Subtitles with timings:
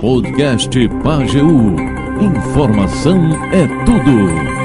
[0.00, 1.46] Podcast Pageu.
[2.20, 3.18] Informação
[3.52, 4.56] é tudo.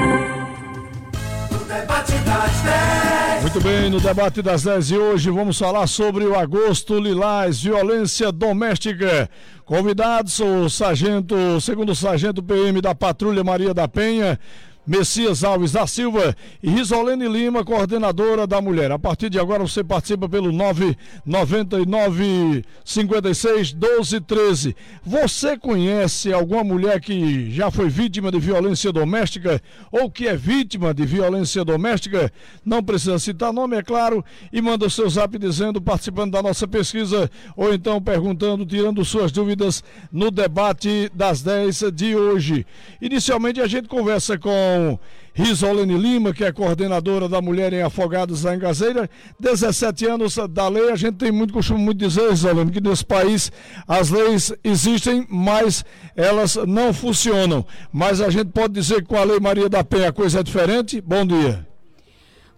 [3.42, 8.32] Muito bem, no debate das 10 de hoje vamos falar sobre o agosto lilás, violência
[8.32, 9.28] doméstica.
[9.66, 14.40] Convidados o sargento, segundo sargento PM da Patrulha Maria da Penha,
[14.84, 18.90] Messias Alves da Silva e Risolene Lima, coordenadora da mulher.
[18.90, 24.74] A partir de agora você participa pelo 999 56 12 13.
[25.04, 29.62] Você conhece alguma mulher que já foi vítima de violência doméstica
[29.92, 32.32] ou que é vítima de violência doméstica?
[32.64, 36.66] Não precisa citar nome, é claro, e manda o seu zap dizendo, participando da nossa
[36.66, 42.66] pesquisa ou então perguntando, tirando suas dúvidas no debate das 10 de hoje.
[43.00, 44.98] Inicialmente a gente conversa com com
[45.34, 49.08] Risolene Lima, que é coordenadora da Mulher em Afogados da Engazeira.
[49.38, 53.50] 17 anos da lei, a gente tem muito costume muito dizer, Risolene, que nesse país
[53.86, 55.84] as leis existem, mas
[56.16, 57.64] elas não funcionam.
[57.92, 60.42] Mas a gente pode dizer que com a Lei Maria da Penha a coisa é
[60.42, 61.00] diferente?
[61.00, 61.66] Bom dia.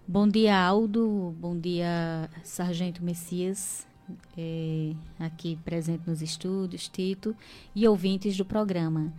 [0.07, 1.35] Bom dia, Aldo.
[1.39, 3.87] Bom dia, Sargento Messias.
[4.37, 7.35] É, aqui presente nos estúdios, Tito,
[7.75, 9.13] e ouvintes do programa.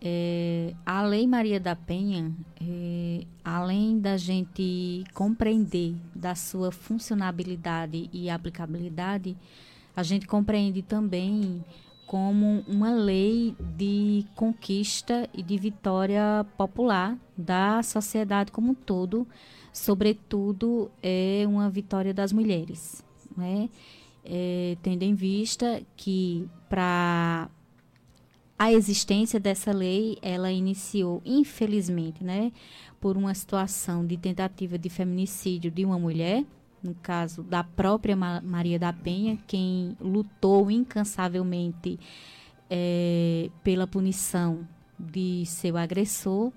[0.00, 8.28] É, a Lei Maria da Penha, é, além da gente compreender da sua funcionabilidade e
[8.28, 9.36] aplicabilidade,
[9.94, 11.64] a gente compreende também
[12.06, 19.26] como uma lei de conquista e de vitória popular da sociedade como um todo,
[19.72, 23.04] sobretudo é uma vitória das mulheres,
[23.36, 23.68] né?
[24.24, 27.48] É, tendo em vista que para
[28.58, 32.52] a existência dessa lei, ela iniciou, infelizmente, né,
[33.00, 36.44] por uma situação de tentativa de feminicídio de uma mulher,
[36.82, 41.98] no caso da própria Maria da Penha, quem lutou incansavelmente
[42.70, 44.66] é, pela punição
[44.98, 46.50] de seu agressor,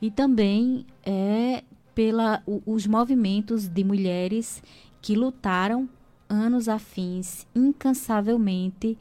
[0.00, 1.62] e também é,
[1.94, 4.62] pela o, os movimentos de mulheres
[5.02, 5.88] que lutaram
[6.28, 8.96] anos afins incansavelmente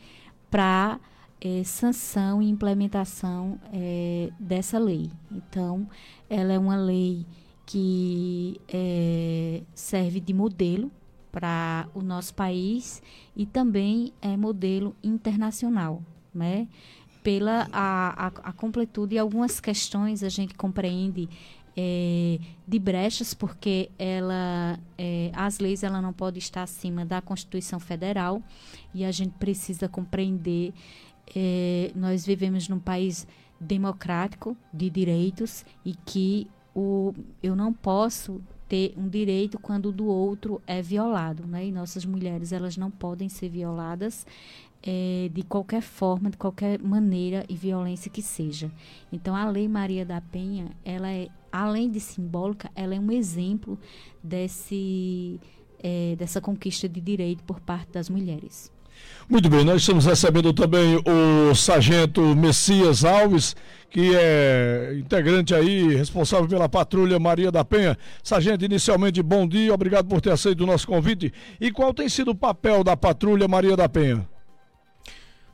[0.49, 0.99] para
[1.41, 5.09] é, sanção e implementação é, dessa lei.
[5.31, 5.89] Então,
[6.29, 7.25] ela é uma lei
[7.65, 10.91] que é, serve de modelo
[11.31, 13.01] para o nosso país
[13.35, 16.03] e também é modelo internacional,
[16.33, 16.67] né?
[17.23, 21.29] Pela a, a, a completude e algumas questões a gente compreende
[21.77, 27.79] é, de brechas, porque ela, é, as leis ela não pode estar acima da Constituição
[27.79, 28.41] Federal
[28.93, 30.73] e a gente precisa compreender
[31.35, 33.27] é, nós vivemos num país
[33.59, 40.05] democrático de direitos e que o, eu não posso ter um direito quando o do
[40.05, 41.65] outro é violado, né?
[41.65, 44.25] E nossas mulheres elas não podem ser violadas
[44.81, 48.71] é, de qualquer forma, de qualquer maneira e violência que seja.
[49.11, 53.77] Então a Lei Maria da Penha, ela é além de simbólica, ela é um exemplo
[54.23, 55.39] desse
[55.83, 58.71] é, dessa conquista de direito por parte das mulheres.
[59.29, 63.55] Muito bem, nós estamos recebendo também o Sargento Messias Alves,
[63.89, 67.97] que é integrante aí, responsável pela patrulha Maria da Penha.
[68.21, 71.31] Sargento, inicialmente, bom dia, obrigado por ter aceito o nosso convite.
[71.61, 74.27] E qual tem sido o papel da patrulha Maria da Penha?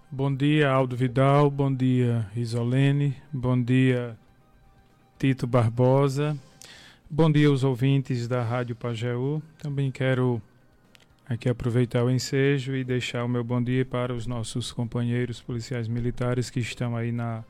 [0.09, 4.17] Bom dia, Aldo Vidal, bom dia, Isolene, bom dia,
[5.19, 6.37] Tito Barbosa,
[7.09, 9.41] bom dia aos ouvintes da Rádio Pajeú.
[9.61, 10.41] Também quero
[11.29, 15.87] aqui aproveitar o ensejo e deixar o meu bom dia para os nossos companheiros policiais
[15.87, 17.43] militares que estão aí na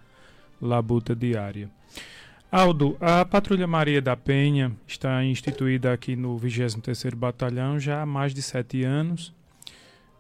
[0.59, 1.69] labuta diária.
[2.51, 8.33] Aldo, a Patrulha Maria da Penha está instituída aqui no 23º Batalhão já há mais
[8.33, 9.33] de sete anos.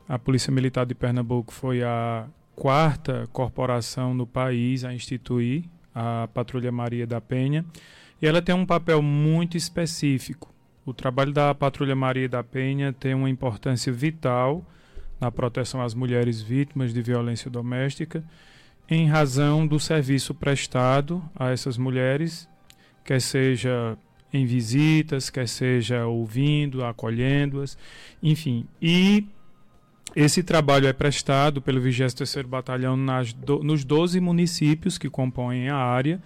[0.07, 5.63] A Polícia Militar de Pernambuco foi a quarta corporação no país a instituir
[5.95, 7.65] a Patrulha Maria da Penha
[8.21, 10.53] e ela tem um papel muito específico
[10.87, 14.65] o trabalho da Patrulha Maria da Penha tem uma importância vital
[15.19, 18.23] na proteção às mulheres vítimas de violência doméstica,
[18.89, 22.47] em razão do serviço prestado a essas mulheres,
[23.03, 23.97] quer seja
[24.31, 27.77] em visitas, quer seja ouvindo, acolhendo-as,
[28.23, 28.65] enfim.
[28.81, 29.27] E
[30.15, 35.75] esse trabalho é prestado pelo 23º Batalhão nas do, nos 12 municípios que compõem a
[35.75, 36.21] área,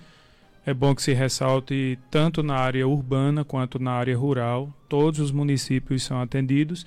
[0.66, 5.32] é bom que se ressalte tanto na área urbana quanto na área rural, todos os
[5.32, 6.86] municípios são atendidos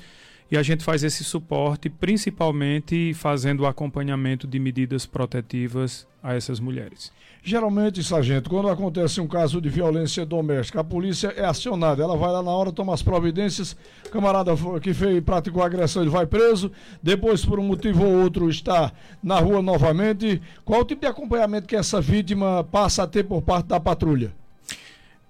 [0.55, 6.61] E a gente faz esse suporte principalmente fazendo o acompanhamento de medidas protetivas a essas
[6.61, 7.11] mulheres.
[7.43, 12.05] Geralmente, sargento, quando acontece um caso de violência doméstica, a polícia é acionada.
[12.05, 13.77] Ela vai lá na hora, toma as providências.
[14.12, 16.71] Camarada que fez, praticou agressão, ele vai preso.
[17.03, 20.41] Depois, por um motivo ou outro, está na rua novamente.
[20.65, 24.33] Qual o tipo de acompanhamento que essa vítima passa a ter por parte da patrulha?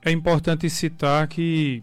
[0.05, 1.83] É importante citar que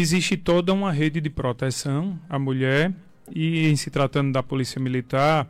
[0.00, 2.92] existe toda uma rede de proteção à mulher
[3.34, 5.46] e, em se tratando da Polícia Militar,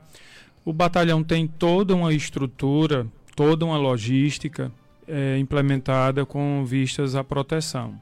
[0.64, 3.06] o batalhão tem toda uma estrutura
[3.36, 4.72] toda uma logística
[5.06, 7.94] é, implementada com vistas à proteção.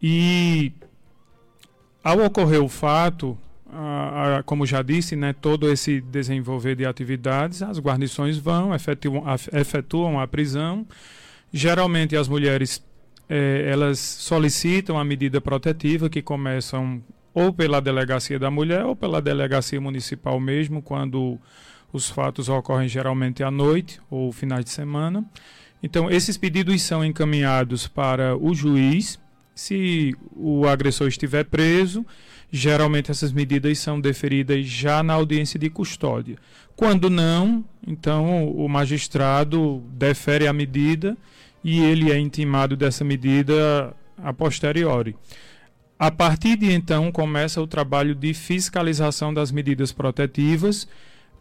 [0.00, 0.70] E
[2.04, 3.36] ao ocorrer o fato,
[3.72, 9.24] a, a, como já disse, né, todo esse desenvolver de atividades, as guarnições vão, efetuam
[9.52, 10.86] efetuam a prisão.
[11.50, 12.84] Geralmente as mulheres
[13.28, 17.02] é, elas solicitam a medida protetiva que começam
[17.34, 21.38] ou pela delegacia da mulher ou pela delegacia municipal mesmo, quando
[21.92, 25.24] os fatos ocorrem geralmente à noite ou finais de semana.
[25.82, 29.18] Então, esses pedidos são encaminhados para o juiz.
[29.54, 32.04] Se o agressor estiver preso,
[32.50, 36.36] geralmente essas medidas são deferidas já na audiência de custódia.
[36.74, 41.16] Quando não, então o magistrado defere a medida
[41.68, 45.14] e ele é intimado dessa medida a posteriori.
[45.98, 50.88] A partir de então começa o trabalho de fiscalização das medidas protetivas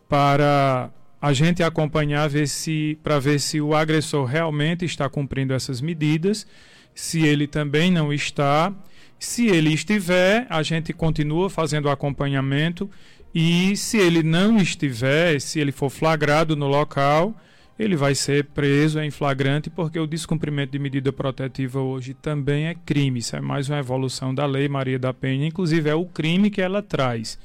[0.09, 0.89] para
[1.21, 6.45] a gente acompanhar ver se para ver se o agressor realmente está cumprindo essas medidas,
[6.93, 8.73] se ele também não está,
[9.17, 12.89] se ele estiver, a gente continua fazendo acompanhamento
[13.33, 17.33] e se ele não estiver, se ele for flagrado no local,
[17.79, 22.75] ele vai ser preso em flagrante porque o descumprimento de medida protetiva hoje também é
[22.75, 23.19] crime.
[23.19, 26.61] Isso é mais uma evolução da lei Maria da Penha, inclusive é o crime que
[26.61, 27.37] ela traz,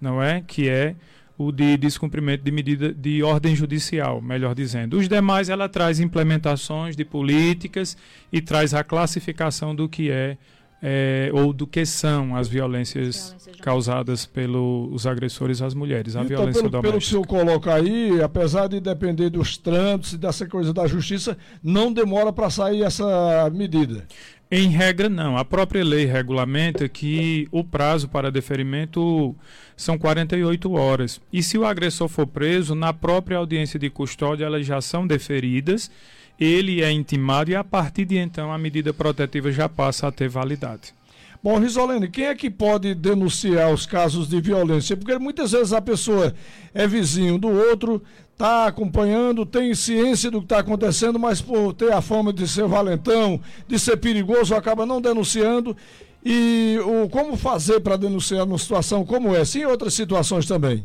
[0.00, 0.42] não é?
[0.46, 0.96] Que é
[1.38, 4.98] o de descumprimento de medida de ordem judicial, melhor dizendo.
[4.98, 7.96] Os demais ela traz implementações de políticas
[8.32, 10.36] e traz a classificação do que é,
[10.82, 16.36] é ou do que são as violências, violências causadas pelos agressores às mulheres, a então,
[16.36, 16.90] violência pelo, doméstica.
[16.90, 20.86] Pelo que o senhor coloca aí, apesar de depender dos trâmites e dessa coisa da
[20.86, 24.06] justiça, não demora para sair essa medida.
[24.50, 25.36] Em regra, não.
[25.36, 29.36] A própria lei regulamenta que o prazo para deferimento
[29.76, 31.20] são 48 horas.
[31.30, 35.90] E se o agressor for preso, na própria audiência de custódia, elas já são deferidas,
[36.38, 40.28] ele é intimado e a partir de então a medida protetiva já passa a ter
[40.28, 40.94] validade.
[41.42, 44.96] Bom, Risolene, quem é que pode denunciar os casos de violência?
[44.96, 46.34] Porque muitas vezes a pessoa
[46.74, 48.02] é vizinho do outro,
[48.32, 52.66] está acompanhando, tem ciência do que está acontecendo, mas por ter a fama de ser
[52.66, 55.76] valentão, de ser perigoso, acaba não denunciando.
[56.24, 60.84] E o, como fazer para denunciar numa situação como essa e em outras situações também?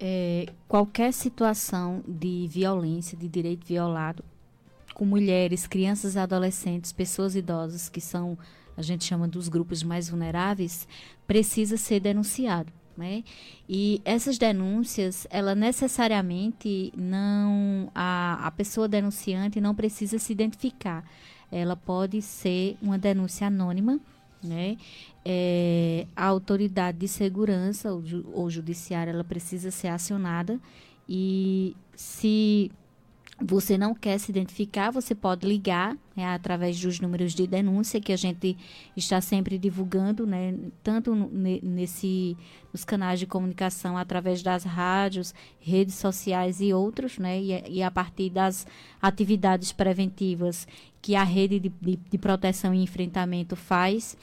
[0.00, 4.24] É, qualquer situação de violência, de direito violado,
[4.94, 8.38] com mulheres, crianças e adolescentes, pessoas idosas que são
[8.76, 10.86] a gente chama dos grupos mais vulneráveis,
[11.26, 12.72] precisa ser denunciado.
[12.96, 13.24] Né?
[13.68, 17.90] E essas denúncias, ela necessariamente não.
[17.92, 21.04] A, a pessoa denunciante não precisa se identificar.
[21.50, 23.98] Ela pode ser uma denúncia anônima,
[24.42, 24.76] né?
[25.24, 28.02] É, a autoridade de segurança ou,
[28.32, 30.60] ou judiciária ela precisa ser acionada
[31.08, 32.70] e se
[33.40, 38.12] você não quer se identificar, você pode ligar né, através dos números de denúncia que
[38.12, 38.56] a gente
[38.96, 42.36] está sempre divulgando, né, tanto nesse,
[42.72, 47.90] nos canais de comunicação, através das rádios, redes sociais e outros, né, e, e a
[47.90, 48.66] partir das
[49.02, 50.68] atividades preventivas
[51.02, 54.16] que a rede de, de, de proteção e enfrentamento faz.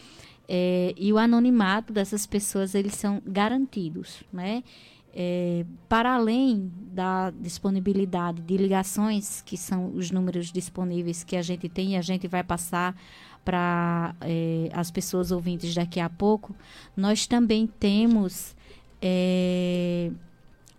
[0.47, 4.63] É, e o anonimato dessas pessoas, eles são garantidos, né?
[5.13, 11.67] É, para além da disponibilidade de ligações, que são os números disponíveis que a gente
[11.67, 12.95] tem e a gente vai passar
[13.43, 16.55] para é, as pessoas ouvintes daqui a pouco,
[16.95, 18.55] nós também temos
[19.01, 20.11] é,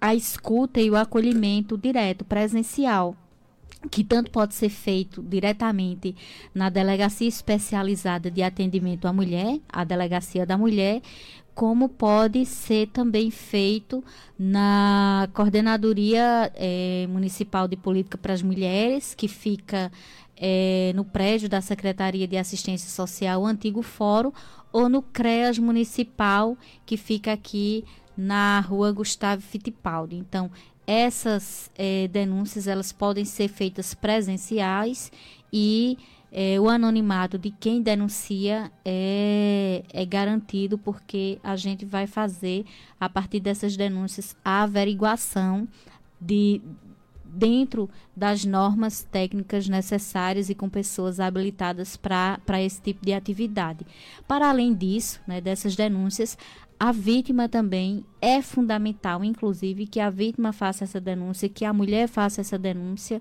[0.01, 3.17] a escuta e o acolhimento direto, presencial,
[3.91, 6.15] que tanto pode ser feito diretamente
[6.55, 11.03] na Delegacia Especializada de Atendimento à Mulher, a Delegacia da Mulher,
[11.55, 14.03] como pode ser também feito
[14.39, 19.93] na Coordenadoria é, Municipal de Política para as Mulheres, que fica
[20.37, 24.33] é, no prédio da Secretaria de Assistência Social, o antigo Fórum,
[24.73, 26.57] ou no CREAS Municipal,
[26.87, 27.85] que fica aqui
[28.17, 30.17] na rua Gustavo Fittipaldi.
[30.17, 30.51] Então,
[30.87, 35.13] essas é, denúncias elas podem ser feitas presenciais
[35.53, 35.99] e
[36.33, 42.65] é, o anonimato de quem denuncia é, é garantido porque a gente vai fazer,
[42.99, 45.69] a partir dessas denúncias, a averiguação
[46.19, 46.63] de,
[47.23, 53.87] dentro das normas técnicas necessárias e com pessoas habilitadas para esse tipo de atividade.
[54.27, 56.39] Para além disso, né, dessas denúncias,
[56.81, 62.09] a vítima também é fundamental, inclusive, que a vítima faça essa denúncia, que a mulher
[62.09, 63.21] faça essa denúncia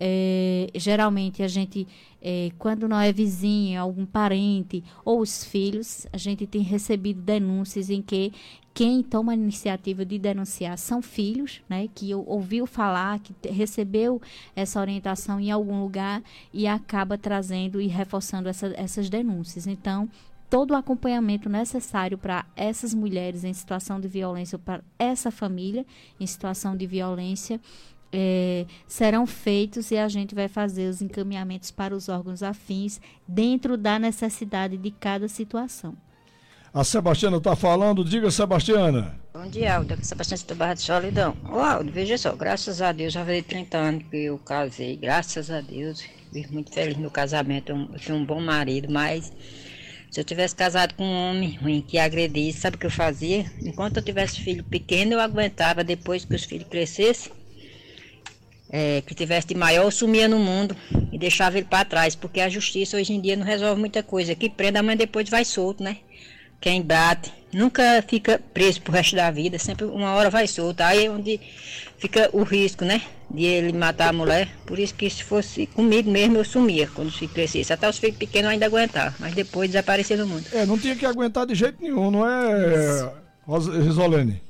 [0.00, 1.86] é, geralmente a gente,
[2.22, 7.90] é, quando não é vizinho, algum parente ou os filhos, a gente tem recebido denúncias
[7.90, 8.32] em que
[8.72, 14.22] quem toma a iniciativa de denunciar são filhos, né, que ouviu falar, que recebeu
[14.54, 19.66] essa orientação em algum lugar e acaba trazendo e reforçando essa, essas denúncias.
[19.66, 20.08] Então,
[20.48, 25.84] todo o acompanhamento necessário para essas mulheres em situação de violência, para essa família
[26.20, 27.60] em situação de violência,
[28.12, 33.76] é, serão feitos e a gente vai fazer os encaminhamentos para os órgãos afins dentro
[33.76, 35.96] da necessidade de cada situação.
[36.72, 39.18] A Sebastiana está falando, diga Sebastiana.
[39.32, 39.94] Bom dia, Aldo.
[39.94, 41.36] Aqui é Sebastiana do Barra de Solidão.
[41.50, 45.50] Ô Aldo, veja só, graças a Deus, já fazia 30 anos que eu casei, graças
[45.50, 46.04] a Deus.
[46.32, 49.32] Fico muito feliz no casamento, eu tenho um bom marido, mas
[50.10, 53.50] se eu tivesse casado com um homem ruim que agredisse, sabe o que eu fazia?
[53.62, 57.32] Enquanto eu tivesse filho pequeno, eu aguentava, depois que os filhos crescessem,
[58.70, 60.76] é, que tivesse de maior, sumia no mundo
[61.10, 64.34] e deixava ele para trás, porque a justiça hoje em dia não resolve muita coisa.
[64.34, 65.98] Que prenda, mas depois vai solto, né?
[66.60, 70.80] Quem bate nunca fica preso pro resto da vida, sempre uma hora vai solto.
[70.80, 71.40] Aí é onde
[71.98, 73.00] fica o risco, né?
[73.30, 74.48] De ele matar a mulher.
[74.66, 77.74] Por isso que se fosse comigo mesmo, eu sumia quando os filhos crescessem.
[77.74, 80.46] Até os filhos pequenos ainda aguentar, mas depois desaparecer no mundo.
[80.52, 83.12] É, não tinha que aguentar de jeito nenhum, não é,
[83.56, 84.42] Risolene?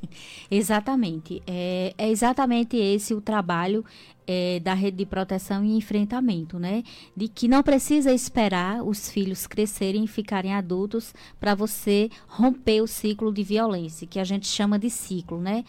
[0.50, 1.40] Exatamente.
[1.46, 3.84] É, é exatamente esse o trabalho
[4.26, 6.82] é, da rede de proteção e enfrentamento, né?
[7.16, 12.86] De que não precisa esperar os filhos crescerem e ficarem adultos para você romper o
[12.86, 15.64] ciclo de violência, que a gente chama de ciclo, né?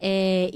[0.00, 0.50] É,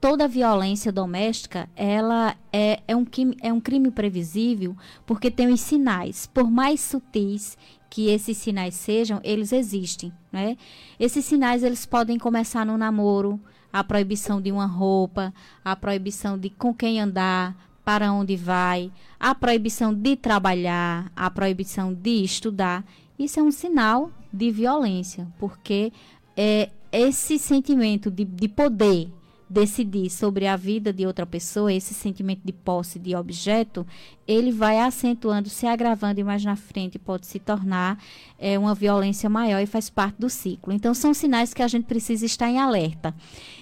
[0.00, 3.04] toda violência doméstica ela é, é, um,
[3.42, 7.58] é um crime previsível porque tem os sinais, por mais sutis
[7.90, 10.56] que esses sinais sejam, eles existem, né?
[10.98, 13.40] Esses sinais eles podem começar no namoro,
[13.72, 15.32] a proibição de uma roupa,
[15.64, 21.94] a proibição de com quem andar, para onde vai, a proibição de trabalhar, a proibição
[21.94, 22.84] de estudar.
[23.18, 25.92] Isso é um sinal de violência, porque
[26.36, 29.10] é esse sentimento de, de poder
[29.48, 33.86] decidir sobre a vida de outra pessoa, esse sentimento de posse de objeto,
[34.26, 37.98] ele vai acentuando, se agravando e mais na frente pode se tornar
[38.38, 40.72] é, uma violência maior e faz parte do ciclo.
[40.72, 43.14] Então, são sinais que a gente precisa estar em alerta.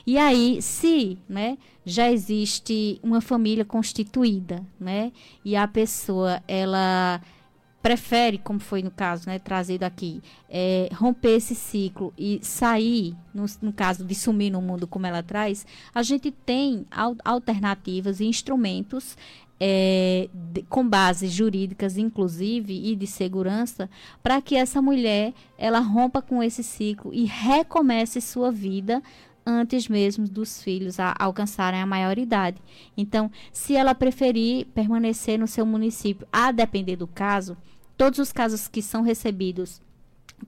[0.05, 5.13] E aí, se né, já existe uma família constituída, né,
[5.45, 7.21] e a pessoa, ela
[7.87, 13.47] prefere, como foi no caso, né, trazido aqui, é, romper esse ciclo e sair, no,
[13.63, 15.65] no, caso de sumir no mundo como ela traz,
[15.95, 19.17] a gente tem al alternativas e instrumentos
[19.61, 23.89] é, de, com bases jurídicas, inclusive, e de segurança,
[24.21, 29.01] para que essa mulher ela rompa com esse ciclo e recomece sua vida
[29.47, 32.61] antes mesmo dos filhos a alcançarem a maioridade.
[32.97, 37.57] Então, se ela preferir permanecer no seu município, a depender do caso,
[37.97, 39.81] todos os casos que são recebidos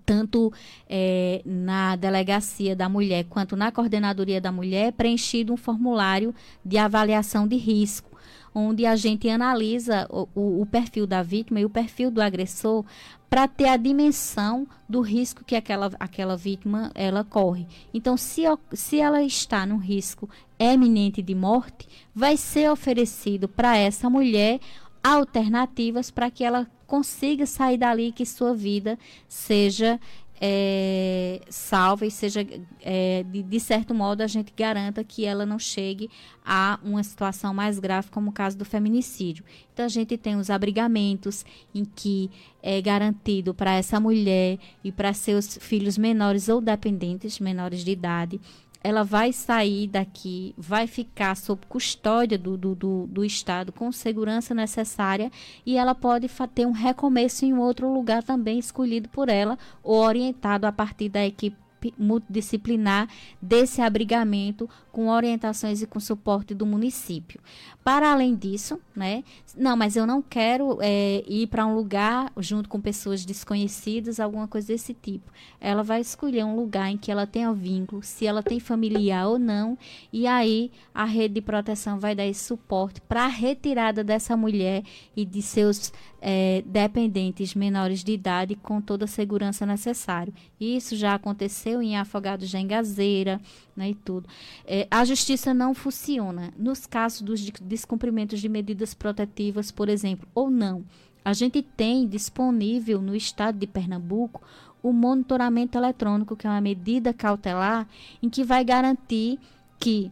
[0.05, 0.52] tanto
[0.88, 7.47] é, na delegacia da mulher quanto na coordenadoria da mulher, preenchido um formulário de avaliação
[7.47, 8.19] de risco,
[8.55, 12.85] onde a gente analisa o, o, o perfil da vítima e o perfil do agressor
[13.28, 17.67] para ter a dimensão do risco que aquela, aquela vítima ela corre.
[17.93, 20.28] Então, se, se ela está no risco
[20.59, 24.61] eminente de morte, vai ser oferecido para essa mulher
[25.02, 30.00] alternativas para que ela consiga sair dali que sua vida seja
[30.40, 32.47] é, salva e seja,
[32.81, 36.09] é, de, de, certo modo, a gente garanta que ela não chegue
[36.45, 39.45] a uma situação mais grave, como o caso do feminicídio.
[39.73, 42.31] Então, a gente tem os abrigamentos em que
[42.62, 48.40] é garantido para essa mulher e para seus filhos menores ou dependentes, menores de idade,
[48.82, 54.54] ela vai sair daqui, vai ficar sob custódia do, do, do, do, Estado com segurança
[54.54, 55.30] necessária
[55.66, 60.66] e ela pode ter um recomeço em outro lugar também escolhido por ela ou orientado
[60.66, 61.56] a partir da equipe
[61.97, 63.08] multidisciplinar
[63.40, 67.40] desse abrigamento com orientações e com suporte do município.
[67.85, 69.23] Para além disso, né?
[69.56, 74.49] Não, mas eu não quero é, ir para um lugar junto com pessoas desconhecidas, alguma
[74.49, 75.30] coisa desse tipo.
[75.61, 79.38] Ela vai escolher um lugar em que ela tenha vínculo, se ela tem familiar ou
[79.38, 79.78] não,
[80.12, 84.82] e aí a rede de proteção vai dar esse suporte para a retirada dessa mulher
[85.16, 90.32] e de seus é, dependentes menores de idade com toda a segurança necessária.
[90.61, 93.40] Isso já aconteceu em Afogados de Engazeira
[93.76, 94.28] né, e tudo.
[94.66, 100.50] É, a justiça não funciona nos casos dos descumprimentos de medidas protetivas, por exemplo, ou
[100.50, 100.84] não.
[101.25, 104.40] A gente tem disponível no estado de Pernambuco
[104.82, 107.87] o monitoramento eletrônico, que é uma medida cautelar
[108.22, 109.38] em que vai garantir
[109.78, 110.10] que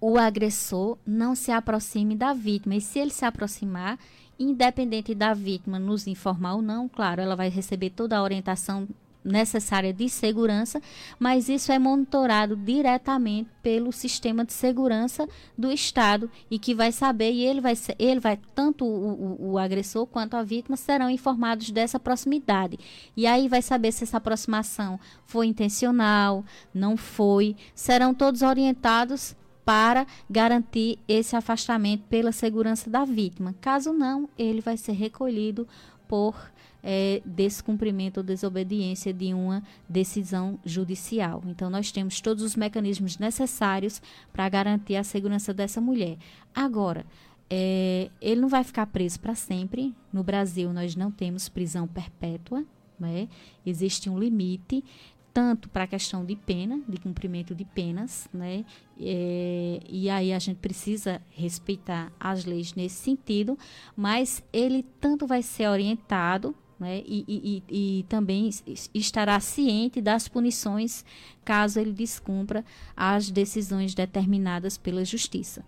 [0.00, 2.74] o agressor não se aproxime da vítima.
[2.74, 3.98] E se ele se aproximar,
[4.38, 8.88] independente da vítima nos informar ou não, claro, ela vai receber toda a orientação
[9.24, 10.80] necessária de segurança,
[11.18, 17.32] mas isso é monitorado diretamente pelo sistema de segurança do Estado e que vai saber
[17.32, 21.70] e ele vai ele vai tanto o, o, o, agressor quanto a vítima serão informados
[21.70, 22.78] dessa proximidade
[23.16, 30.06] e aí vai saber se essa aproximação foi intencional, não foi, serão todos orientados para
[30.28, 33.54] garantir esse afastamento pela segurança da vítima.
[33.60, 35.68] Caso não, ele vai ser recolhido
[36.08, 36.34] por
[36.82, 41.42] é, descumprimento ou desobediência de uma decisão judicial.
[41.46, 44.00] Então, nós temos todos os mecanismos necessários
[44.32, 46.16] para garantir a segurança dessa mulher.
[46.54, 47.04] Agora,
[47.48, 49.94] é, ele não vai ficar preso para sempre.
[50.12, 52.64] No Brasil, nós não temos prisão perpétua.
[52.98, 53.28] Né?
[53.64, 54.84] Existe um limite
[55.32, 58.64] tanto para a questão de pena, de cumprimento de penas, né?
[58.98, 63.56] É, e aí a gente precisa respeitar as leis nesse sentido,
[63.96, 68.48] mas ele tanto vai ser orientado né, e, e, e, também
[68.94, 71.04] estará ciente das punições
[71.44, 72.64] caso ele descumpra
[72.96, 75.62] as decisões determinadas pela Justiça.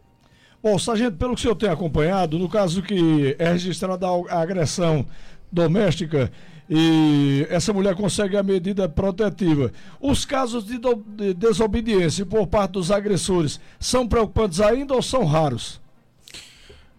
[0.62, 5.07] Bom, sargento, pelo que o senhor tem acompanhado, no caso que é registrada a agressão
[5.50, 6.33] doméstica,
[6.71, 9.71] e essa mulher consegue a medida protetiva.
[10.00, 15.26] Os casos de, do, de desobediência por parte dos agressores são preocupantes ainda ou são
[15.26, 15.82] raros?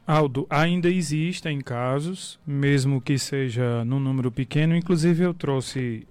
[0.05, 4.75] Aldo, ainda existem casos, mesmo que seja num número pequeno.
[4.75, 6.05] Inclusive, eu trouxe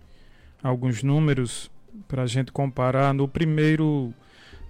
[0.62, 1.70] alguns números
[2.08, 3.12] para a gente comparar.
[3.12, 4.14] No primeiro,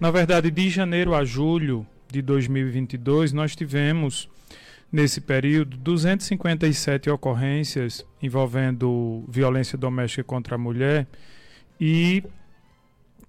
[0.00, 4.29] na verdade, de janeiro a julho de 2022, nós tivemos
[4.91, 11.07] nesse período 257 ocorrências envolvendo violência doméstica contra a mulher
[11.81, 12.23] e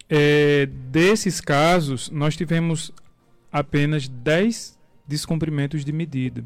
[0.10, 2.92] é, desses casos nós tivemos
[3.50, 4.73] apenas 10
[5.06, 6.44] descumprimentos de medida.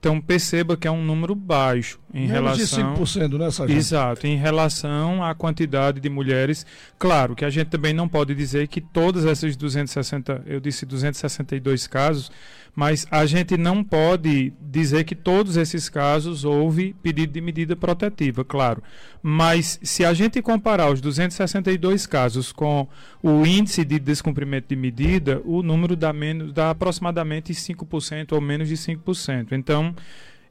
[0.00, 3.78] Então perceba que é um número baixo em Menos relação de 5%, né, Sargento?
[3.78, 6.64] Exato, em relação à quantidade de mulheres.
[6.98, 11.86] Claro que a gente também não pode dizer que todas essas 260, eu disse 262
[11.86, 12.32] casos,
[12.74, 18.44] mas a gente não pode dizer que todos esses casos houve pedido de medida protetiva,
[18.44, 18.82] claro.
[19.22, 22.88] Mas se a gente comparar os 262 casos com
[23.22, 28.68] o índice de descumprimento de medida, o número dá menos dá aproximadamente 5% ou menos
[28.68, 29.52] de 5%.
[29.52, 29.89] Então,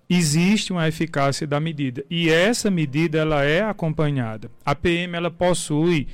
[0.10, 4.50] existe uma eficácia da medida e essa medida ela é acompanhada.
[4.66, 6.08] A PM ela possui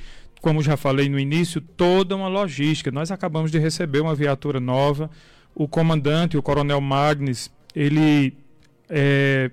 [0.46, 2.90] como já falei no início, toda uma logística.
[2.92, 5.10] Nós acabamos de receber uma viatura nova,
[5.52, 8.32] o comandante, o coronel Magnes, ele
[8.88, 9.50] é,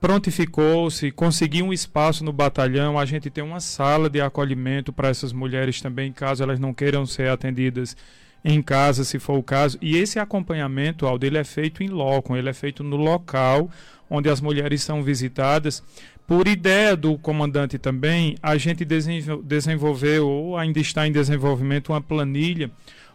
[0.00, 2.98] prontificou-se, conseguiu um espaço no batalhão.
[2.98, 7.04] A gente tem uma sala de acolhimento para essas mulheres também, caso elas não queiram
[7.04, 7.94] ser atendidas
[8.44, 9.78] em casa, se for o caso.
[9.80, 13.70] E esse acompanhamento, Aldo, ele é feito em loco, ele é feito no local
[14.08, 15.82] onde as mulheres são visitadas.
[16.26, 22.70] Por ideia do comandante também, a gente desenvolveu, ou ainda está em desenvolvimento, uma planilha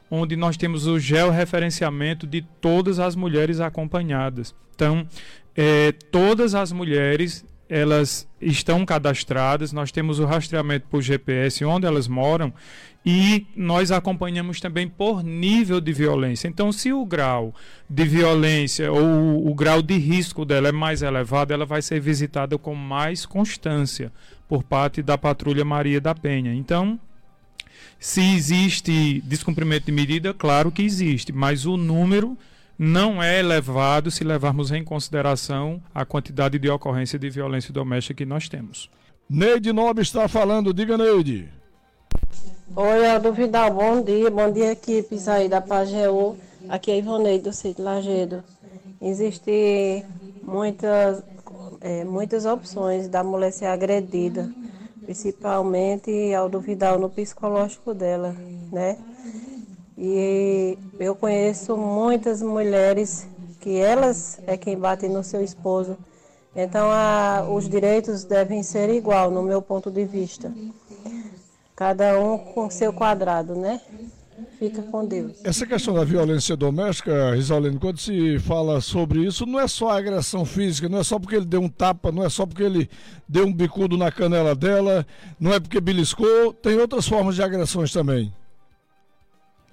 [0.09, 4.53] onde nós temos o georreferenciamento de todas as mulheres acompanhadas.
[4.75, 5.07] Então,
[5.55, 12.05] é, todas as mulheres elas estão cadastradas, nós temos o rastreamento por GPS onde elas
[12.05, 12.53] moram
[13.05, 16.47] e nós acompanhamos também por nível de violência.
[16.47, 17.53] Então, se o grau
[17.89, 22.57] de violência ou o grau de risco dela é mais elevado, ela vai ser visitada
[22.57, 24.11] com mais constância
[24.47, 26.53] por parte da patrulha Maria da Penha.
[26.53, 26.99] Então,
[27.99, 32.37] se existe descumprimento de medida, claro que existe, mas o número
[32.77, 38.25] não é elevado se levarmos em consideração a quantidade de ocorrência de violência doméstica que
[38.25, 38.89] nós temos.
[39.29, 41.60] Neide Nobre está falando, diga Neide.
[42.75, 46.37] Oi, Aldo Vidal, bom dia, bom dia equipes aí da Pageu,
[46.69, 48.43] aqui é Ivoneide do Sítio Lagedo.
[49.01, 50.05] Existem
[50.41, 51.23] muitas,
[51.81, 54.49] é, muitas opções da mulher ser agredida
[55.05, 58.35] principalmente ao duvidar no psicológico dela,
[58.71, 58.97] né?
[59.97, 63.27] E eu conheço muitas mulheres
[63.59, 65.97] que elas é quem bate no seu esposo.
[66.55, 70.53] Então a, os direitos devem ser igual no meu ponto de vista.
[71.81, 73.81] Cada um com seu quadrado, né?
[74.59, 75.43] Fica com Deus.
[75.43, 80.45] Essa questão da violência doméstica, Risalene, quando se fala sobre isso, não é só agressão
[80.45, 82.87] física, não é só porque ele deu um tapa, não é só porque ele
[83.27, 85.03] deu um bicudo na canela dela,
[85.39, 88.31] não é porque beliscou, tem outras formas de agressões também.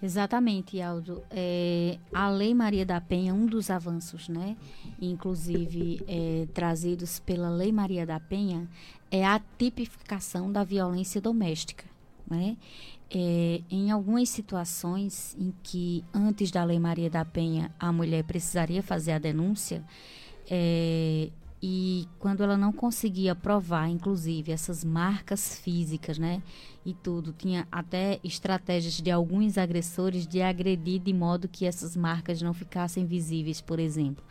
[0.03, 1.23] Exatamente, Aldo.
[1.31, 4.57] É, a Lei Maria da Penha, um dos avanços, né,
[4.99, 8.67] inclusive é, trazidos pela Lei Maria da Penha,
[9.11, 11.98] é a tipificação da violência doméstica.
[12.31, 12.57] Né?
[13.11, 18.83] É, em algumas situações em que, antes da Lei Maria da Penha, a mulher precisaria
[18.83, 19.83] fazer a denúncia,
[20.51, 26.41] é, e quando ela não conseguia provar, inclusive, essas marcas físicas, né?
[26.87, 32.41] E tudo, tinha até estratégias de alguns agressores de agredir de modo que essas marcas
[32.41, 34.25] não ficassem visíveis, por exemplo.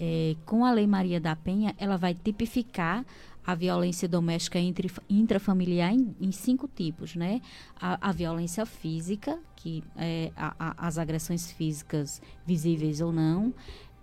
[0.00, 3.04] É, com a Lei Maria da Penha, ela vai tipificar
[3.44, 7.40] a violência doméstica entre, intrafamiliar em, em cinco tipos, né?
[7.80, 13.52] A, a violência física, que é a, a, as agressões físicas visíveis ou não,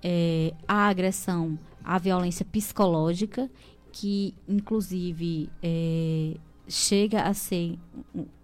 [0.03, 3.49] é, a agressão a violência psicológica,
[3.91, 6.35] que inclusive é,
[6.67, 7.79] chega a ser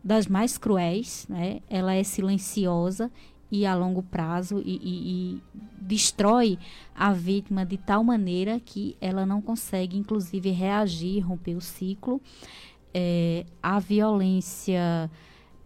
[0.04, 1.62] das mais cruéis, né?
[1.70, 3.12] ela é silenciosa
[3.52, 5.44] e a longo prazo e, e, e,
[5.80, 6.58] destrói
[6.96, 12.22] a vítima de tal maneira que ela não consegue, inclusive, reagir, romper o ciclo.
[12.94, 15.12] É, a violência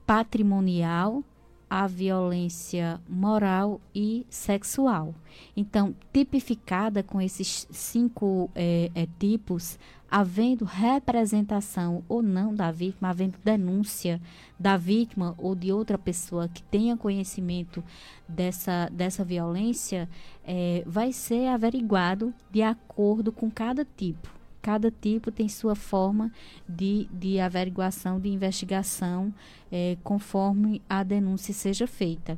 [0.06, 1.24] patrimonial,
[1.70, 5.14] a violência moral e sexual.
[5.56, 9.78] Então, tipificada com esses cinco é, é, tipos,
[10.10, 14.20] havendo representação ou não da vítima, havendo denúncia
[14.58, 17.84] da vítima ou de outra pessoa que tenha conhecimento
[18.28, 20.10] dessa, dessa violência,
[20.44, 24.39] é, vai ser averiguado de acordo com cada tipo.
[24.62, 26.32] Cada tipo tem sua forma
[26.68, 29.34] de, de averiguação, de investigação,
[29.72, 32.38] é, conforme a denúncia seja feita.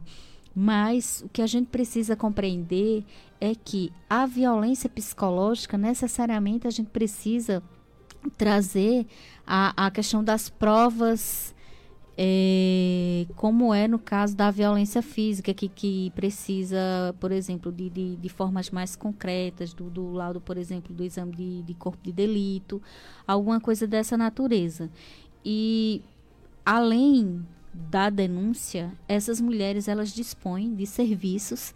[0.56, 3.04] Mas o que a gente precisa compreender
[3.40, 7.64] é que a violência psicológica, necessariamente, a gente precisa
[8.38, 9.08] trazer
[9.48, 11.56] a, a questão das provas
[12.18, 18.16] é, como é no caso da violência física, que, que precisa, por exemplo, de, de,
[18.16, 22.12] de formas mais concretas, do, do, laudo, por exemplo, do exame de, de corpo de
[22.12, 22.82] delito,
[23.26, 24.90] alguma coisa dessa natureza.
[25.44, 26.02] E
[26.66, 31.74] além da denúncia, essas mulheres elas dispõem de serviços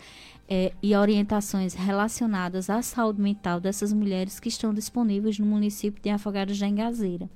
[0.48, 6.10] é, e orientações relacionadas à saúde mental dessas mulheres que estão disponíveis no município de
[6.10, 7.30] Afogados da Engazeira.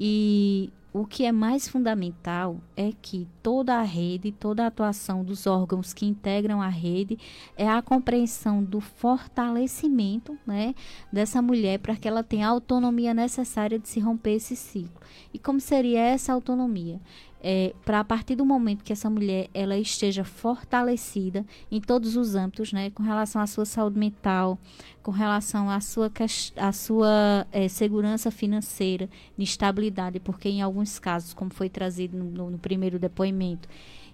[0.00, 5.46] E o que é mais fundamental é que toda a rede, toda a atuação dos
[5.46, 7.18] órgãos que integram a rede
[7.56, 10.74] é a compreensão do fortalecimento né,
[11.10, 15.00] dessa mulher para que ela tenha a autonomia necessária de se romper esse ciclo.
[15.32, 17.00] E como seria essa autonomia?
[17.42, 22.36] É, para a partir do momento que essa mulher ela esteja fortalecida em todos os
[22.36, 24.56] âmbitos, né, com relação à sua saúde mental,
[25.02, 26.10] com relação à sua,
[26.56, 32.24] à sua é, segurança financeira, de estabilidade, porque em alguns casos, como foi trazido no,
[32.24, 33.68] no, no primeiro depoimento,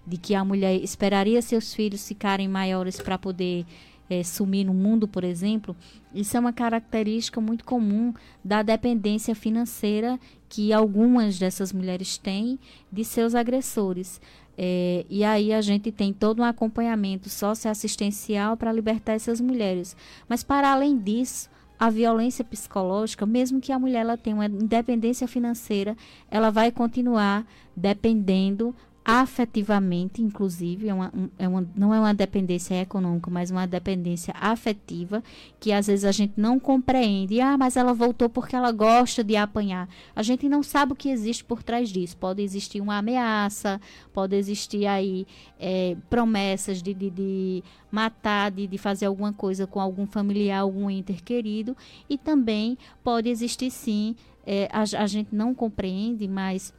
[0.07, 3.67] de que a mulher esperaria seus filhos ficarem maiores para poder
[4.09, 5.77] é, sumir no mundo, por exemplo,
[6.15, 12.59] isso é uma característica muito comum da dependência financeira que algumas dessas mulheres têm
[12.91, 14.21] de seus agressores.
[14.57, 19.97] É, e aí a gente tem todo um acompanhamento socioassistencial para libertar essas mulheres.
[20.29, 25.29] Mas para além disso, a violência psicológica, mesmo que a mulher ela tenha uma independência
[25.29, 25.97] financeira,
[26.29, 28.75] ela vai continuar dependendo
[29.11, 35.25] afetivamente, inclusive, é uma, é uma, não é uma dependência econômica, mas uma dependência afetiva,
[35.59, 37.41] que às vezes a gente não compreende.
[37.41, 39.89] Ah, mas ela voltou porque ela gosta de apanhar.
[40.15, 42.19] A gente não sabe o que existe por trás disso.
[42.19, 43.81] Pode existir uma ameaça,
[44.13, 45.27] pode existir aí
[45.59, 50.91] é, promessas de, de, de matar, de, de fazer alguma coisa com algum familiar, algum
[50.91, 51.75] enter querido,
[52.11, 54.15] e também pode existir sim.
[54.47, 56.75] É, a, a gente não compreende, mas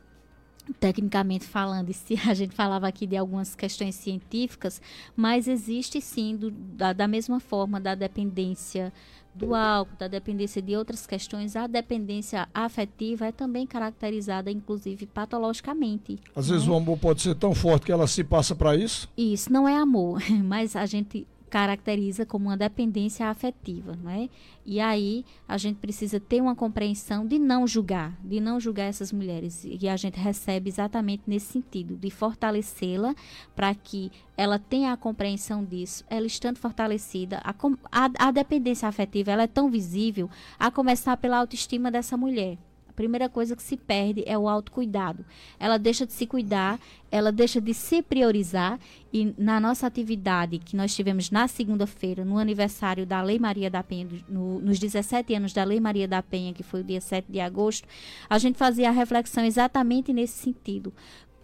[0.79, 4.81] tecnicamente falando, se a gente falava aqui de algumas questões científicas,
[5.15, 8.91] mas existe sim, do, da, da mesma forma, da dependência
[9.33, 16.19] do álcool, da dependência de outras questões, a dependência afetiva é também caracterizada, inclusive, patologicamente.
[16.35, 16.53] Às né?
[16.53, 19.09] vezes o amor pode ser tão forte que ela se passa para isso?
[19.15, 24.29] Isso, não é amor, mas a gente caracteriza como uma dependência afetiva, não é?
[24.65, 29.11] E aí a gente precisa ter uma compreensão de não julgar, de não julgar essas
[29.11, 29.65] mulheres.
[29.65, 33.15] E a gente recebe exatamente nesse sentido, de fortalecê-la
[33.55, 36.05] para que ela tenha a compreensão disso.
[36.09, 37.53] Ela estando fortalecida, a,
[37.91, 42.57] a, a dependência afetiva ela é tão visível, a começar pela autoestima dessa mulher
[42.99, 45.25] primeira coisa que se perde é o autocuidado.
[45.57, 46.77] Ela deixa de se cuidar,
[47.09, 48.77] ela deixa de se priorizar
[49.13, 53.81] e na nossa atividade que nós tivemos na segunda-feira, no aniversário da Lei Maria da
[53.81, 57.31] Penha, no, nos 17 anos da Lei Maria da Penha, que foi o dia 7
[57.31, 57.87] de agosto,
[58.29, 60.93] a gente fazia a reflexão exatamente nesse sentido.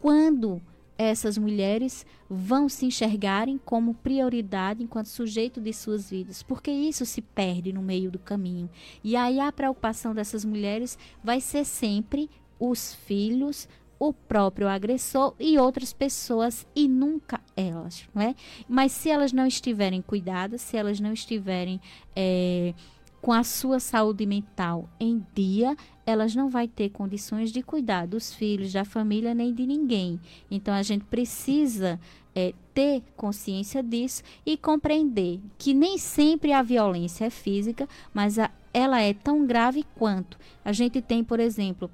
[0.01, 0.61] Quando
[0.97, 7.21] essas mulheres vão se enxergarem como prioridade enquanto sujeito de suas vidas, porque isso se
[7.21, 8.69] perde no meio do caminho.
[9.03, 12.29] E aí a preocupação dessas mulheres vai ser sempre
[12.59, 13.67] os filhos,
[13.99, 18.35] o próprio agressor e outras pessoas e nunca elas, não é?
[18.67, 21.79] Mas se elas não estiverem cuidadas, se elas não estiverem
[22.15, 22.73] é,
[23.21, 25.75] com a sua saúde mental em dia,
[26.05, 30.19] elas não vai ter condições de cuidar dos filhos, da família, nem de ninguém.
[30.49, 31.99] Então a gente precisa
[32.35, 38.51] é, ter consciência disso e compreender que nem sempre a violência é física, mas a,
[38.73, 40.37] ela é tão grave quanto.
[40.63, 41.89] A gente tem, por exemplo,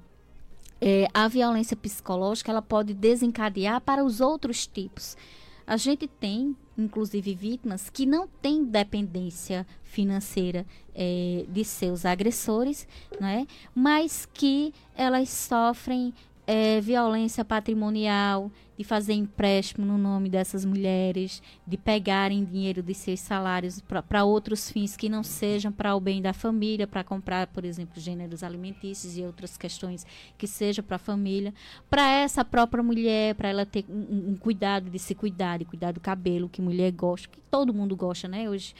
[0.80, 5.16] é, a violência psicológica, ela pode desencadear para os outros tipos.
[5.64, 12.86] A gente tem, inclusive, vítimas que não têm dependência financeira é, de seus agressores,
[13.20, 13.46] não é?
[13.74, 16.14] mas que elas sofrem
[16.46, 23.20] é, violência patrimonial, de fazer empréstimo no nome dessas mulheres, de pegarem dinheiro de seus
[23.20, 27.64] salários para outros fins que não sejam para o bem da família, para comprar, por
[27.64, 30.04] exemplo, gêneros alimentícios e outras questões
[30.36, 31.54] que sejam para a família,
[31.88, 35.92] para essa própria mulher, para ela ter um, um, cuidado de se cuidar, de cuidar
[35.92, 38.74] do cabelo, que mulher gosta, que todo mundo gosta, né, hoje,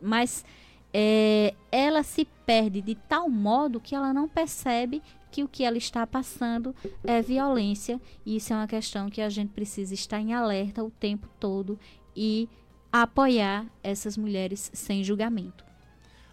[0.00, 0.44] mas
[0.92, 5.02] é, ela se perde de tal modo que ela não percebe
[5.36, 8.00] que o que ela está passando é violência.
[8.24, 11.78] E isso é uma questão que a gente precisa estar em alerta o tempo todo
[12.16, 12.48] e
[12.90, 15.62] apoiar essas mulheres sem julgamento.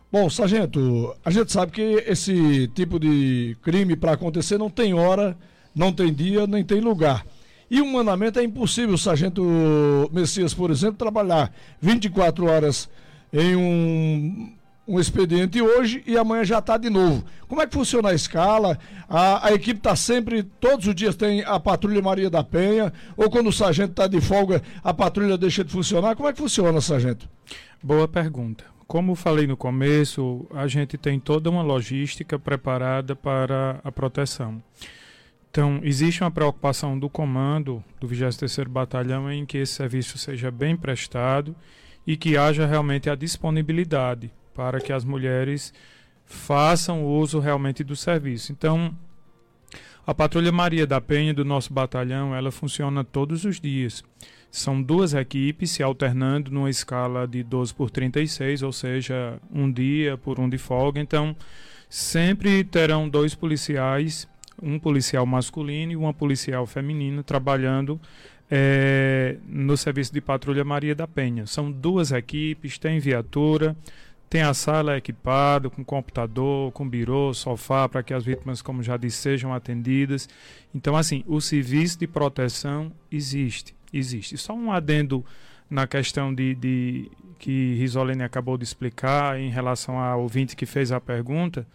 [0.09, 5.37] Bom, sargento, a gente sabe que esse tipo de crime para acontecer não tem hora,
[5.75, 7.25] não tem dia, nem tem lugar.
[7.69, 9.43] E humanamente é impossível o sargento
[10.13, 12.89] Messias, por exemplo, trabalhar 24 horas
[13.33, 14.53] em um
[14.87, 17.23] um expediente hoje e amanhã já está de novo.
[17.47, 18.77] Como é que funciona a escala?
[19.07, 23.29] A, a equipe está sempre, todos os dias tem a patrulha Maria da Penha, ou
[23.29, 26.15] quando o sargento está de folga, a patrulha deixa de funcionar.
[26.15, 27.29] Como é que funciona, sargento?
[27.81, 28.65] Boa pergunta.
[28.85, 34.61] Como falei no começo, a gente tem toda uma logística preparada para a proteção.
[35.49, 40.75] Então, existe uma preocupação do comando do 23º Batalhão em que esse serviço seja bem
[40.75, 41.55] prestado
[42.05, 45.73] e que haja realmente a disponibilidade para que as mulheres
[46.25, 48.51] façam uso realmente do serviço.
[48.51, 48.95] Então,
[50.05, 54.03] a Patrulha Maria da Penha do nosso batalhão, ela funciona todos os dias.
[54.51, 60.17] São duas equipes se alternando numa escala de 12 por 36, ou seja, um dia
[60.17, 60.99] por um de folga.
[60.99, 61.35] Então,
[61.89, 64.27] sempre terão dois policiais,
[64.61, 67.99] um policial masculino e uma policial feminina, trabalhando
[68.51, 71.47] é, no serviço de Patrulha Maria da Penha.
[71.47, 73.75] São duas equipes, tem viatura,
[74.33, 78.97] tem a sala equipada com computador, com birô, sofá, para que as vítimas, como já
[78.97, 80.27] disse, sejam atendidas.
[80.73, 84.35] Então, assim, o serviço de proteção existe, existe.
[84.35, 85.23] Só um adendo
[85.69, 90.91] na questão de, de que Risolene acabou de explicar em relação ao ouvinte que fez
[90.91, 91.67] a pergunta.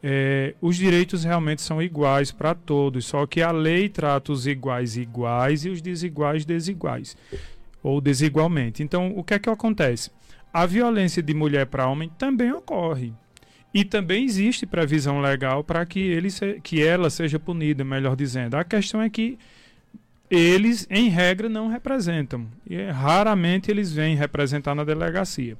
[0.00, 4.96] É, os direitos realmente são iguais para todos, só que a lei trata os iguais
[4.96, 7.16] iguais e os desiguais desiguais,
[7.82, 8.80] ou desigualmente.
[8.80, 10.12] Então, o que é que acontece?
[10.52, 13.12] A violência de mulher para homem também ocorre.
[13.74, 16.28] E também existe previsão legal para que, ele
[16.62, 18.54] que ela seja punida, melhor dizendo.
[18.54, 19.38] A questão é que
[20.30, 22.46] eles, em regra, não representam.
[22.68, 25.56] E é, raramente eles vêm representar na delegacia.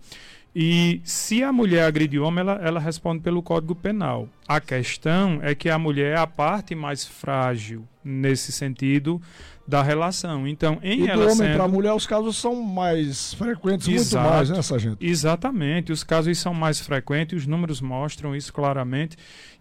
[0.55, 4.29] E se a mulher agride o homem, ela, ela responde pelo Código Penal.
[4.49, 9.21] A questão é que a mulher é a parte mais frágil nesse sentido
[9.67, 10.47] da relação.
[10.47, 11.55] Então, em e do homem sendo...
[11.55, 14.97] para a mulher, os casos são mais frequentes, Exato, muito mais, né, Sargento?
[15.01, 19.17] Exatamente, os casos são mais frequentes, os números mostram isso claramente.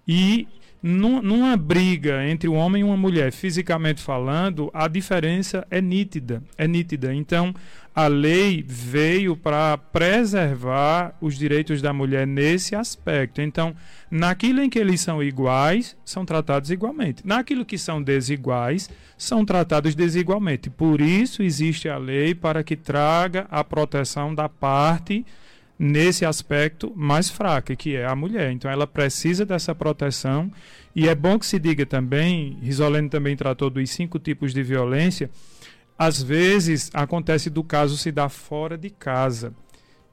[0.07, 0.47] E
[0.85, 6.43] num, numa briga entre um homem e uma mulher, fisicamente falando, a diferença é nítida,
[6.59, 7.11] é nítida.
[7.11, 7.55] Então,
[7.95, 13.41] a lei veio para preservar os direitos da mulher nesse aspecto.
[13.41, 13.75] Então,
[14.11, 17.25] naquilo em que eles são iguais, são tratados igualmente.
[17.25, 20.69] Naquilo que são desiguais, são tratados desigualmente.
[20.69, 25.25] Por isso existe a lei para que traga a proteção da parte
[25.77, 28.51] nesse aspecto mais fraca, que é a mulher.
[28.51, 30.51] Então ela precisa dessa proteção
[30.95, 35.29] e é bom que se diga também, Risolene também tratou dos cinco tipos de violência,
[35.97, 39.53] às vezes acontece do caso se dar fora de casa.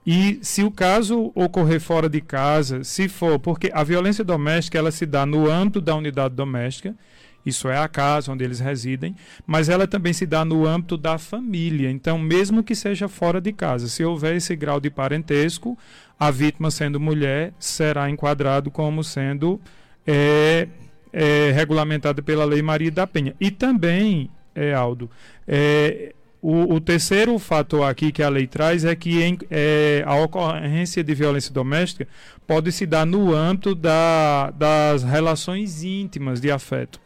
[0.04, 4.90] E se o caso ocorrer fora de casa, se for, porque a violência doméstica ela
[4.90, 6.96] se dá no âmbito da unidade doméstica,
[7.44, 11.18] isso é a casa onde eles residem, mas ela também se dá no âmbito da
[11.18, 11.90] família.
[11.90, 15.76] Então, mesmo que seja fora de casa, se houver esse grau de parentesco,
[16.18, 19.60] a vítima sendo mulher será enquadrado como sendo
[20.06, 20.68] é,
[21.12, 23.34] é, regulamentada pela Lei Maria da Penha.
[23.40, 25.10] E também é, Aldo.
[25.46, 30.16] É, o, o, terceiro fator aqui que a lei traz é que em, é, a
[30.16, 32.08] ocorrência de violência doméstica
[32.46, 37.00] pode se dar no âmbito da, das relações íntimas de afeto.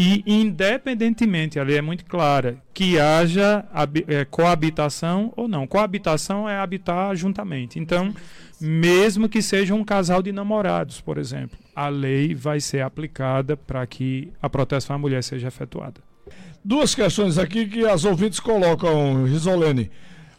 [0.00, 3.64] E, independentemente, a lei é muito clara, que haja
[4.06, 5.66] é, coabitação ou não.
[5.66, 7.80] Coabitação é habitar juntamente.
[7.80, 8.14] Então,
[8.60, 13.84] mesmo que seja um casal de namorados, por exemplo, a lei vai ser aplicada para
[13.88, 16.00] que a proteção à mulher seja efetuada.
[16.64, 19.90] Duas questões aqui que as ouvintes colocam, Risolene.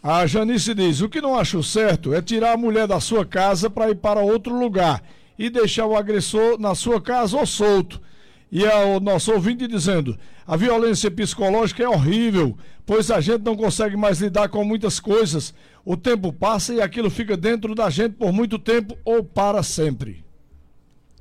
[0.02, 3.70] A Janice diz: o que não acho certo é tirar a mulher da sua casa
[3.70, 5.04] para ir para outro lugar
[5.38, 8.02] e deixar o agressor na sua casa ou solto.
[8.52, 13.56] E é o nosso ouvinte dizendo: a violência psicológica é horrível, pois a gente não
[13.56, 15.54] consegue mais lidar com muitas coisas.
[15.86, 20.26] O tempo passa e aquilo fica dentro da gente por muito tempo ou para sempre.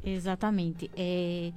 [0.02, 0.90] Exatamente.
[0.96, 1.52] É,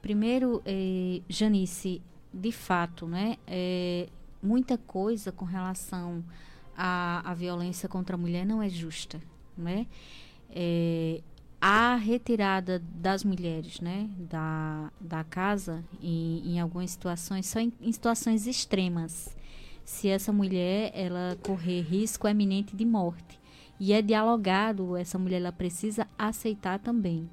[0.00, 2.00] primeiro, é, Janice,
[2.32, 4.08] de fato, né, é,
[4.42, 6.24] muita coisa com relação
[6.76, 9.20] à, à violência contra a mulher não é justa,
[9.56, 9.86] né?
[10.50, 11.20] É,
[11.60, 17.90] a retirada das mulheres, né, da, da casa, em, em algumas situações, só em, em
[17.92, 19.36] situações extremas.
[19.84, 23.40] Se essa mulher ela correr risco eminente de morte
[23.80, 27.28] e é dialogado, essa mulher ela precisa aceitar também,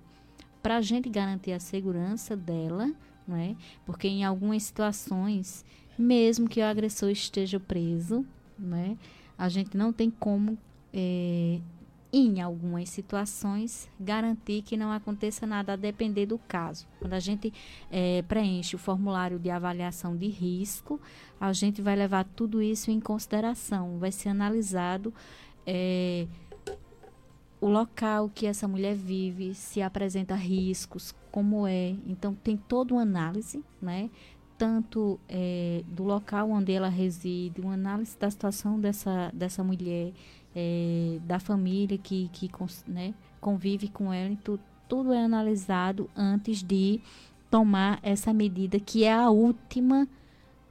[0.63, 2.91] para a gente garantir a segurança dela,
[3.27, 3.55] não é?
[3.85, 5.63] Porque em algumas situações,
[5.97, 8.25] mesmo que o agressor esteja preso,
[8.57, 8.97] né,
[9.37, 10.57] a gente não tem como,
[10.93, 11.59] é,
[12.17, 16.87] em algumas situações, garantir que não aconteça nada a depender do caso.
[16.97, 17.53] Quando a gente
[17.91, 20.97] é, preenche o formulário de avaliação de risco,
[21.37, 25.13] a gente vai levar tudo isso em consideração, vai ser analisado.
[25.67, 26.25] É,
[27.59, 31.97] o local que essa mulher vive, se apresenta riscos, como é.
[32.07, 34.09] Então, tem toda uma análise, né?
[34.57, 40.13] Tanto é, do local onde ela reside, uma análise da situação dessa, dessa mulher,
[40.55, 42.49] é, da família que, que
[42.87, 44.29] né, convive com ela.
[44.29, 47.01] Então, tudo é analisado antes de
[47.51, 50.07] tomar essa medida, que é a última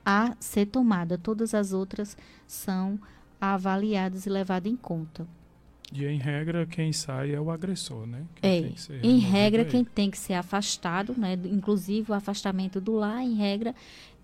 [0.05, 1.19] a ser tomada.
[1.19, 2.17] Todas as outras
[2.47, 2.99] são
[3.41, 5.27] avaliadas e levadas em conta.
[5.93, 8.25] E em regra, quem sai é o agressor, né?
[8.35, 11.39] Quem é, em regra, é quem tem que ser afastado, né?
[11.45, 13.75] Inclusive o afastamento do lar, em regra,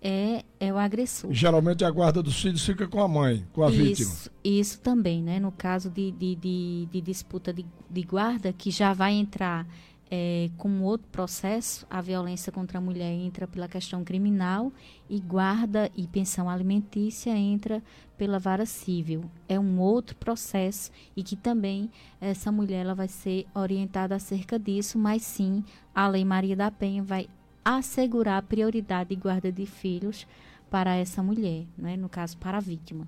[0.01, 1.31] é, é o agressor.
[1.31, 4.11] Geralmente a guarda dos filhos fica com a mãe, com a isso, vítima.
[4.43, 5.39] Isso também, né?
[5.39, 9.67] No caso de, de, de, de disputa de, de guarda, que já vai entrar
[10.09, 14.73] é, com outro processo, a violência contra a mulher entra pela questão criminal
[15.09, 17.81] e guarda e pensão alimentícia entra
[18.17, 19.23] pela vara civil.
[19.47, 24.97] É um outro processo e que também essa mulher ela vai ser orientada acerca disso,
[24.99, 25.63] mas sim
[25.95, 27.29] a Lei Maria da Penha vai
[27.63, 30.27] assegurar a prioridade de guarda de filhos
[30.69, 31.97] para essa mulher, né?
[31.97, 33.07] no caso para a vítima.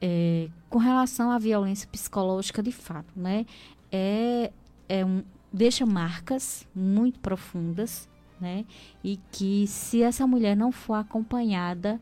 [0.00, 3.46] É, com relação à violência psicológica, de fato, né?
[3.90, 4.52] é,
[4.88, 5.22] é um,
[5.52, 8.08] deixa marcas muito profundas,
[8.40, 8.64] né?
[9.02, 12.00] E que se essa mulher não for acompanhada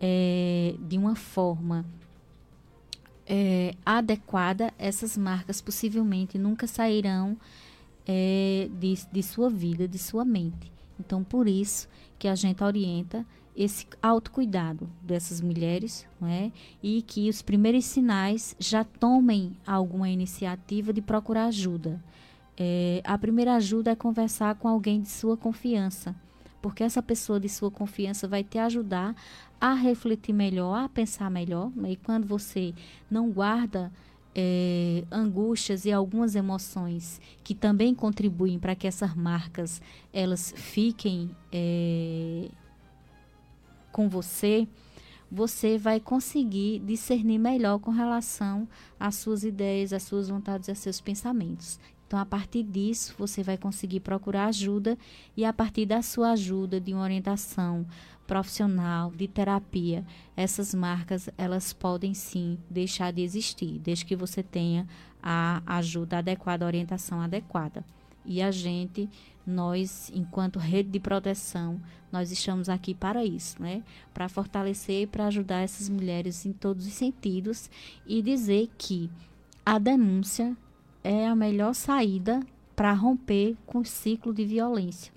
[0.00, 1.84] é, de uma forma
[3.26, 7.36] é, adequada, essas marcas possivelmente nunca sairão
[8.06, 10.70] é, de, de sua vida, de sua mente.
[10.98, 16.50] Então, por isso que a gente orienta esse autocuidado dessas mulheres, não é?
[16.82, 22.02] E que os primeiros sinais já tomem alguma iniciativa de procurar ajuda.
[22.56, 26.14] É, a primeira ajuda é conversar com alguém de sua confiança,
[26.62, 29.14] porque essa pessoa de sua confiança vai te ajudar
[29.60, 31.70] a refletir melhor, a pensar melhor.
[31.74, 31.92] Né?
[31.92, 32.74] E quando você
[33.10, 33.92] não guarda
[34.34, 39.80] é, angústias e algumas emoções que também contribuem para que essas marcas
[40.12, 42.48] elas fiquem é,
[43.90, 44.66] com você,
[45.30, 48.68] você vai conseguir discernir melhor com relação
[48.98, 51.78] às suas ideias, às suas vontades aos seus pensamentos.
[52.06, 54.98] Então, a partir disso, você vai conseguir procurar ajuda
[55.34, 57.86] e a partir da sua ajuda, de uma orientação
[58.26, 60.04] profissional, de terapia,
[60.36, 64.86] essas marcas, elas podem sim deixar de existir, desde que você tenha
[65.22, 67.84] a ajuda adequada, a orientação adequada.
[68.24, 69.08] E a gente,
[69.46, 71.80] nós, enquanto rede de proteção,
[72.10, 73.82] nós estamos aqui para isso, né?
[74.14, 77.70] Para fortalecer e para ajudar essas mulheres em todos os sentidos
[78.06, 79.10] e dizer que
[79.64, 80.56] a denúncia
[81.02, 82.40] é a melhor saída
[82.76, 85.12] para romper com o ciclo de violência.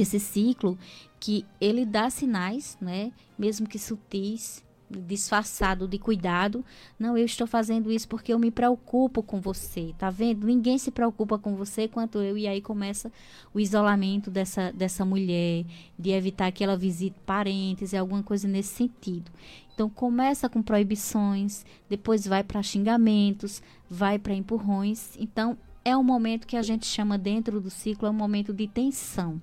[0.00, 0.78] Esse ciclo
[1.18, 6.64] que ele dá sinais, né, mesmo que sutis, disfarçado de cuidado.
[6.98, 9.94] Não, eu estou fazendo isso porque eu me preocupo com você.
[9.98, 10.46] Tá vendo?
[10.46, 12.38] Ninguém se preocupa com você quanto eu.
[12.38, 13.10] E aí começa
[13.52, 15.64] o isolamento dessa, dessa mulher,
[15.98, 19.30] de evitar que ela visite parentes e alguma coisa nesse sentido.
[19.74, 25.16] Então começa com proibições, depois vai para xingamentos, vai para empurrões.
[25.18, 28.66] Então é um momento que a gente chama dentro do ciclo é um momento de
[28.66, 29.40] tensão.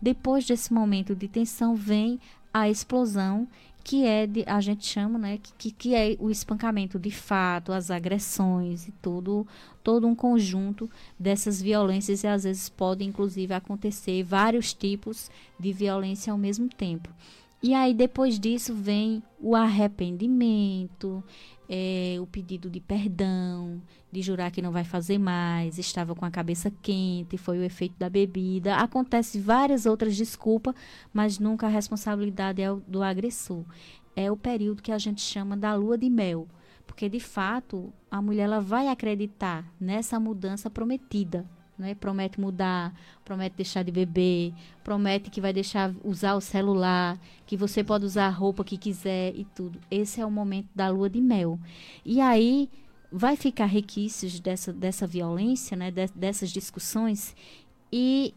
[0.00, 2.18] Depois desse momento de tensão vem
[2.52, 3.46] a explosão
[3.82, 7.90] que é de, a gente chama, né, que, que é o espancamento de fato, as
[7.90, 9.46] agressões e tudo,
[9.82, 10.88] todo um conjunto
[11.18, 17.08] dessas violências e às vezes pode inclusive acontecer vários tipos de violência ao mesmo tempo.
[17.62, 21.22] E aí depois disso vem o arrependimento,
[21.72, 26.30] é, o pedido de perdão, de jurar que não vai fazer mais, estava com a
[26.30, 28.74] cabeça quente, foi o efeito da bebida.
[28.74, 30.74] Acontece várias outras desculpas,
[31.12, 33.64] mas nunca a responsabilidade é do agressor.
[34.16, 36.48] É o período que a gente chama da lua de mel,
[36.84, 41.48] porque de fato a mulher ela vai acreditar nessa mudança prometida
[41.80, 41.94] né?
[41.94, 44.52] Promete mudar, promete deixar de beber,
[44.84, 49.34] promete que vai deixar usar o celular, que você pode usar a roupa que quiser
[49.34, 49.80] e tudo.
[49.90, 51.58] Esse é o momento da lua de mel.
[52.04, 52.68] E aí
[53.10, 55.90] vai ficar requisitos dessa, dessa violência, né?
[55.90, 57.34] De, dessas discussões
[57.92, 58.34] e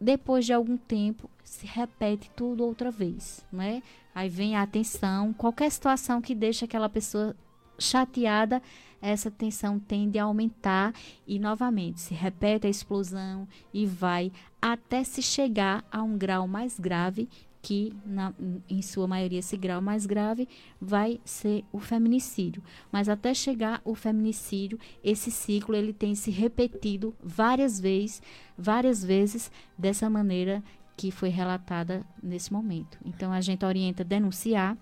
[0.00, 3.82] depois de algum tempo se repete tudo outra vez, né?
[4.14, 7.36] Aí vem a atenção, qualquer situação que deixa aquela pessoa
[7.80, 8.62] chateada,
[9.02, 10.94] essa tensão tende a aumentar
[11.26, 16.78] e novamente se repete a explosão e vai até se chegar a um grau mais
[16.78, 17.28] grave
[17.62, 18.32] que na,
[18.68, 20.48] em sua maioria esse grau mais grave
[20.80, 27.14] vai ser o feminicídio, mas até chegar o feminicídio, esse ciclo ele tem se repetido
[27.22, 28.22] várias vezes,
[28.56, 30.62] várias vezes dessa maneira
[30.96, 32.98] que foi relatada nesse momento.
[33.04, 34.76] Então a gente orienta denunciar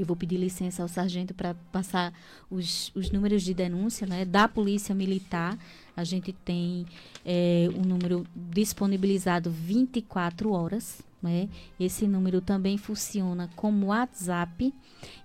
[0.00, 2.12] eu vou pedir licença ao sargento para passar
[2.50, 5.58] os, os números de denúncia né, da Polícia Militar.
[5.96, 6.86] A gente tem
[7.24, 11.02] é, um número disponibilizado 24 horas.
[11.20, 11.48] Né?
[11.78, 14.72] Esse número também funciona como WhatsApp.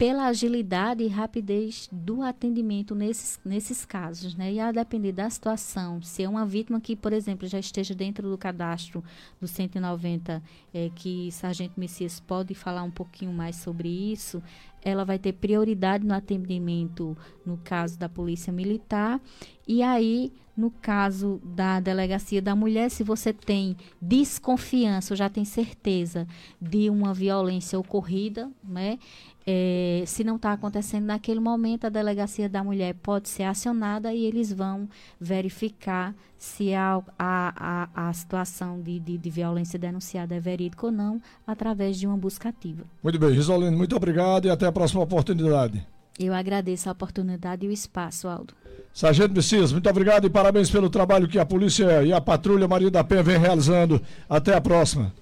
[0.00, 4.50] pela agilidade e rapidez do atendimento nesses, nesses casos, né?
[4.50, 8.30] E a depender da situação, se é uma vítima que, por exemplo, já esteja dentro
[8.30, 9.04] do cadastro
[9.38, 10.42] do 190,
[10.72, 14.42] é, que Sargento Messias pode falar um pouquinho mais sobre isso,
[14.82, 19.20] ela vai ter prioridade no atendimento no caso da Polícia Militar.
[19.68, 25.44] E aí, no caso da Delegacia da Mulher, se você tem desconfiança ou já tem
[25.44, 26.26] certeza
[26.60, 28.98] de uma violência ocorrida, né?
[29.46, 34.24] É, se não está acontecendo naquele momento, a delegacia da mulher pode ser acionada e
[34.24, 34.88] eles vão
[35.20, 40.92] verificar se a, a, a, a situação de, de, de, violência denunciada é verídica ou
[40.92, 42.84] não, através de uma busca ativa.
[43.02, 45.86] Muito bem, Gisolino, muito obrigado e até a próxima oportunidade.
[46.18, 48.54] Eu agradeço a oportunidade e o espaço, Aldo.
[48.92, 52.90] Sargento Messias, muito obrigado e parabéns pelo trabalho que a polícia e a patrulha Maria
[52.90, 54.02] da Penha vem realizando.
[54.28, 55.12] Até a próxima.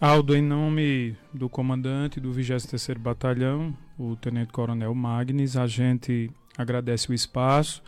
[0.00, 7.10] Aldo, em nome do comandante do 23º Batalhão, o Tenente Coronel Magnes, a gente agradece
[7.10, 7.82] o espaço.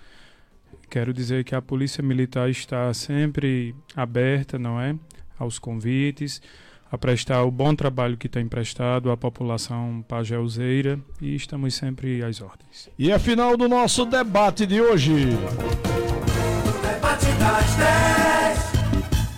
[0.90, 4.96] Quero dizer que a Polícia Militar está sempre aberta, não é,
[5.38, 6.42] aos convites,
[6.90, 12.40] a prestar o bom trabalho que tem prestado à população pajeuzeira e estamos sempre às
[12.40, 12.90] ordens.
[12.98, 15.26] E é final do nosso debate de hoje.
[16.82, 17.99] Debate das 10.